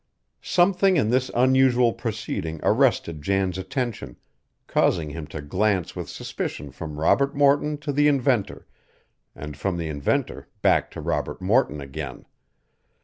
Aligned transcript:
Something 0.41 0.97
in 0.97 1.11
this 1.11 1.29
unusual 1.35 1.93
proceeding 1.93 2.59
arrested 2.63 3.21
Jan's 3.21 3.59
attention, 3.59 4.15
causing 4.65 5.11
him 5.11 5.27
to 5.27 5.43
glance 5.43 5.95
with 5.95 6.09
suspicion 6.09 6.71
from 6.71 6.99
Robert 6.99 7.35
Morton 7.35 7.77
to 7.81 7.91
the 7.91 8.07
inventor, 8.07 8.65
and 9.35 9.55
from 9.55 9.77
the 9.77 9.89
inventor 9.89 10.47
back 10.63 10.89
to 10.89 11.01
Robert 11.01 11.39
Morton 11.39 11.79
again. 11.79 12.25